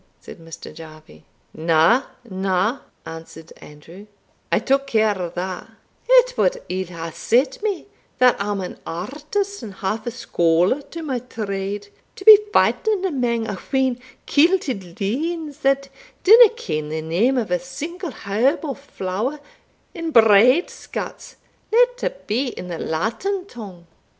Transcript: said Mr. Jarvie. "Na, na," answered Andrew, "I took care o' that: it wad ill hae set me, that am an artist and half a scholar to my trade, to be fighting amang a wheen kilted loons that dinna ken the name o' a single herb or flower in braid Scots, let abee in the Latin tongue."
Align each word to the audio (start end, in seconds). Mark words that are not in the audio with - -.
said 0.19 0.39
Mr. 0.39 0.73
Jarvie. 0.73 1.25
"Na, 1.53 2.05
na," 2.27 2.79
answered 3.05 3.53
Andrew, 3.57 4.07
"I 4.51 4.57
took 4.57 4.87
care 4.87 5.15
o' 5.21 5.29
that: 5.35 5.69
it 6.09 6.35
wad 6.35 6.57
ill 6.69 6.87
hae 6.87 7.11
set 7.11 7.61
me, 7.61 7.85
that 8.17 8.35
am 8.41 8.61
an 8.61 8.79
artist 8.83 9.61
and 9.61 9.75
half 9.75 10.07
a 10.07 10.09
scholar 10.09 10.81
to 10.89 11.03
my 11.03 11.19
trade, 11.19 11.89
to 12.15 12.25
be 12.25 12.35
fighting 12.51 13.05
amang 13.05 13.47
a 13.47 13.53
wheen 13.53 13.99
kilted 14.25 14.99
loons 14.99 15.59
that 15.59 15.89
dinna 16.23 16.49
ken 16.49 16.89
the 16.89 17.03
name 17.03 17.37
o' 17.37 17.41
a 17.43 17.59
single 17.59 18.09
herb 18.11 18.65
or 18.65 18.75
flower 18.75 19.39
in 19.93 20.09
braid 20.09 20.71
Scots, 20.71 21.35
let 21.71 22.01
abee 22.03 22.53
in 22.57 22.69
the 22.69 22.79
Latin 22.79 23.45
tongue." 23.45 23.85